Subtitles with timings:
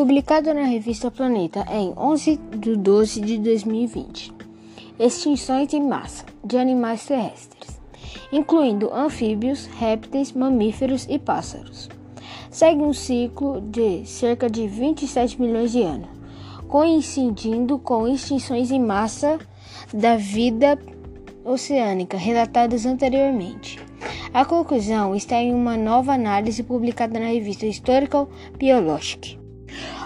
[0.00, 4.32] Publicado na revista Planeta em 11 de 12 de 2020.
[4.98, 7.78] Extinções em massa de animais terrestres,
[8.32, 11.90] incluindo anfíbios, répteis, mamíferos e pássaros.
[12.50, 16.08] Segue um ciclo de cerca de 27 milhões de anos,
[16.66, 19.38] coincidindo com extinções em massa
[19.92, 20.78] da vida
[21.44, 23.78] oceânica relatadas anteriormente.
[24.32, 29.39] A conclusão está em uma nova análise publicada na revista Historical Biologic.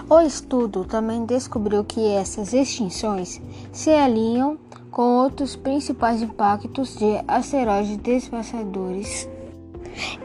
[0.09, 4.57] O estudo também descobriu que essas extinções se alinham
[4.91, 9.27] com outros principais impactos de asteroides devastadores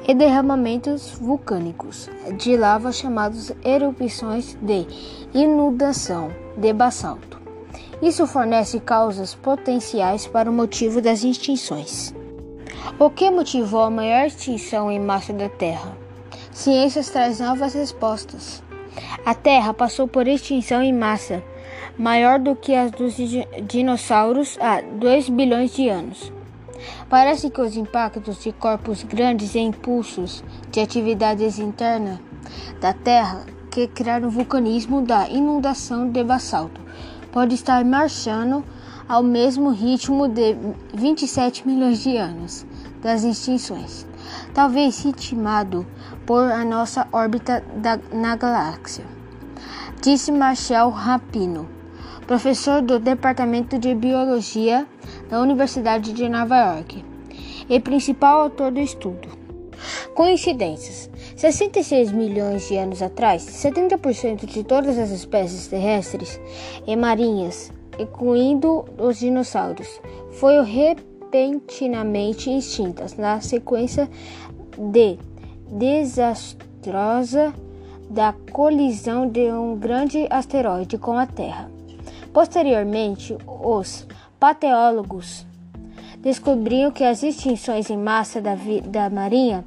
[0.07, 4.87] e derramamentos vulcânicos de lava chamados erupções de
[5.33, 7.41] inundação de basalto.
[8.03, 12.15] Isso fornece causas potenciais para o motivo das extinções.
[12.99, 15.97] O que motivou a maior extinção em massa da Terra?
[16.53, 18.63] Ciências traz novas respostas.
[19.25, 21.43] A Terra passou por extinção em massa
[21.97, 23.15] maior do que as dos
[23.69, 26.33] dinossauros há 2 bilhões de anos.
[27.09, 32.19] Parece que os impactos de corpos grandes e impulsos de atividades internas
[32.81, 36.81] da Terra que criaram o vulcanismo da inundação de basalto
[37.31, 38.65] pode estar marchando
[39.09, 40.57] ao mesmo ritmo de
[40.95, 42.67] 27 milhões de anos
[43.03, 44.07] das extinções,
[44.55, 45.87] talvez ritmado
[46.27, 49.05] por a nossa órbita da, na galáxia,
[50.03, 51.69] disse Marcel Rapino,
[52.27, 54.87] professor do Departamento de Biologia
[55.29, 57.05] da Universidade de Nova York
[57.69, 59.29] e principal autor do estudo.
[60.15, 61.11] Coincidências.
[61.37, 66.41] 66 milhões de anos atrás, 70% de todas as espécies terrestres
[66.87, 70.01] e marinhas, incluindo os dinossauros,
[70.33, 70.65] foram
[71.31, 74.11] repentinamente extintas na sequência
[74.77, 75.17] de
[75.71, 77.55] desastrosa
[78.11, 81.71] da colisão de um grande asteroide com a Terra.
[82.33, 84.07] Posteriormente, os
[84.41, 85.47] pateólogos
[86.19, 89.65] descobriram que as extinções em massa da, da marinha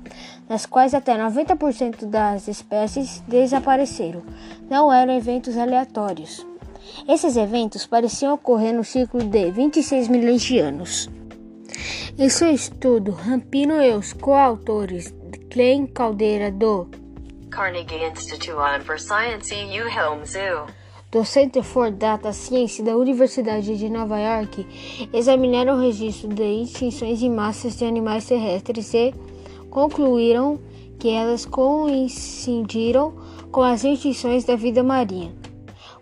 [0.50, 4.22] nas quais até 90% das espécies desapareceram.
[4.70, 6.46] Não eram eventos aleatórios.
[7.08, 11.10] Esses eventos pareciam ocorrer no ciclo de 26 milhões de anos.
[12.16, 15.12] Em seu estudo, Rampino e os coautores
[15.50, 16.88] Klein Caldeira do
[17.50, 18.52] Carnegie Institute
[18.86, 20.68] for Science e Wilhelm Zoo
[21.12, 27.20] do Center for Data Science da Universidade de Nova York examinaram o registro de extinções
[27.24, 29.12] em massas de animais terrestres e
[29.72, 30.60] concluíram
[31.00, 33.16] que elas coincidiram
[33.52, 35.43] com as extinções da vida marinha.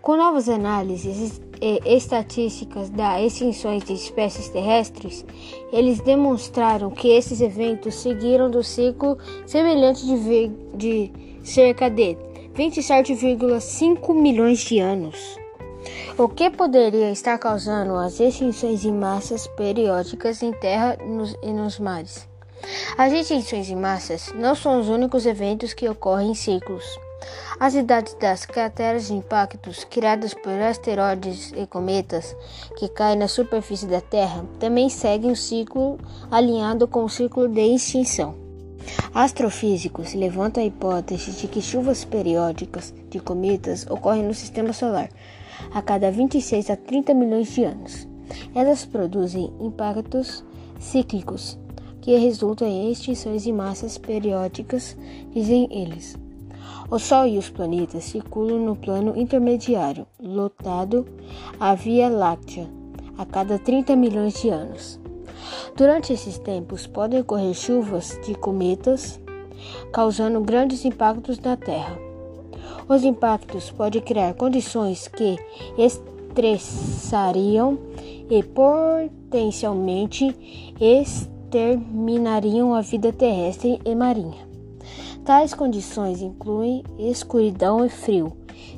[0.02, 5.24] Com novas análises e estatísticas das extinções de espécies terrestres,
[5.72, 11.12] eles demonstraram que esses eventos seguiram do ciclo semelhante de, de
[11.44, 12.18] cerca de
[12.56, 15.38] 27,5 milhões de anos.
[16.18, 20.98] O que poderia estar causando as extinções em massas periódicas em terra
[21.44, 22.28] e nos mares?
[22.98, 26.84] As extinções em massas não são os únicos eventos que ocorrem em ciclos.
[27.60, 32.36] As idades das crateras de impactos criadas por asteroides e cometas
[32.78, 36.00] que caem na superfície da Terra também seguem o ciclo
[36.32, 38.36] alinhado com o ciclo de extinção.
[39.14, 45.10] Astrofísicos levantam a hipótese de que chuvas periódicas de cometas ocorrem no sistema solar
[45.72, 48.08] a cada 26 a 30 milhões de anos.
[48.56, 50.44] Elas produzem impactos
[50.80, 51.60] cíclicos
[52.02, 54.98] que resultam em extinções de massas periódicas,
[55.32, 56.18] dizem eles.
[56.90, 61.08] O Sol e os planetas circulam no plano intermediário, lotado
[61.60, 62.70] a Via Láctea,
[63.18, 65.00] a cada 30 milhões de anos.
[65.76, 69.20] Durante esses tempos podem ocorrer chuvas de cometas,
[69.94, 71.98] causando grandes impactos na Terra.
[72.88, 75.38] Os impactos podem criar condições que
[75.78, 77.78] estressariam
[78.30, 80.36] e potencialmente
[80.80, 84.51] exterminariam a vida terrestre e marinha.
[85.32, 88.36] Tais condições incluem escuridão e frio,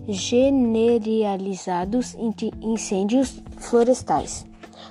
[0.08, 2.16] generalizados
[2.62, 4.46] incêndios florestais,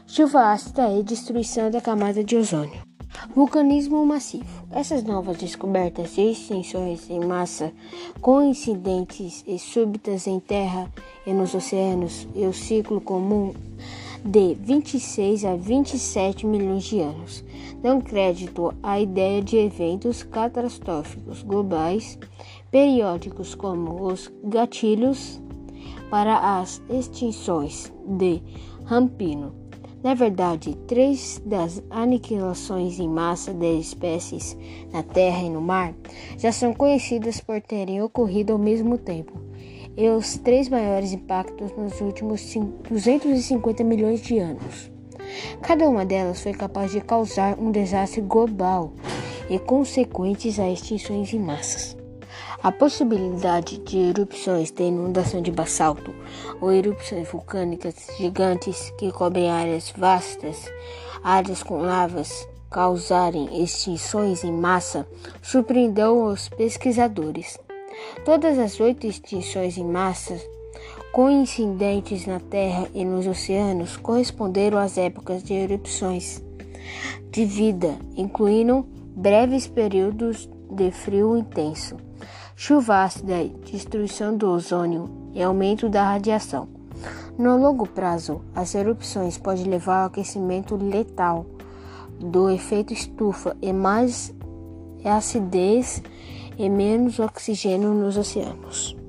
[0.05, 2.83] chuva ácida e destruição da camada de ozônio.
[3.33, 4.67] Vulcanismo massivo.
[4.73, 7.73] Essas novas descobertas e extinções em massa
[8.21, 10.91] coincidentes e súbitas em terra
[11.25, 13.55] e nos oceanos e o ciclo comum
[14.25, 17.45] de 26 a 27 milhões de anos.
[17.81, 22.19] Dão crédito à ideia de eventos catastróficos globais
[22.71, 25.43] periódicos como os gatilhos
[26.09, 28.41] para as extinções de
[28.85, 29.55] Rampino.
[30.03, 34.57] Na verdade, três das aniquilações em massa de espécies
[34.93, 35.95] na Terra e no mar
[36.37, 39.52] já são conhecidas por terem ocorrido ao mesmo tempo
[39.97, 42.43] e os três maiores impactos nos últimos
[42.89, 44.91] 250 milhões de anos.
[45.63, 48.93] Cada uma delas foi capaz de causar um desastre global
[49.49, 51.97] e consequentes a extinções em massas.
[52.63, 56.15] A possibilidade de erupções de inundação de basalto
[56.61, 60.71] ou erupções vulcânicas gigantes que cobrem áreas vastas,
[61.25, 65.07] áreas com lavas, causarem extinções em massa
[65.43, 67.59] surpreendeu os pesquisadores.
[68.25, 70.39] Todas as oito extinções em massa
[71.13, 76.43] coincidentes na Terra e nos oceanos corresponderam às épocas de erupções
[77.31, 81.97] de vida, incluindo breves períodos de frio intenso,
[82.57, 86.69] chuva ácida, destruição do ozônio e aumento da radiação.
[87.37, 91.47] No longo prazo, as erupções podem levar ao aquecimento letal
[92.19, 94.35] do efeito estufa e mais
[95.05, 96.03] acidez
[96.59, 99.02] e menos oxigênio nos oceanos.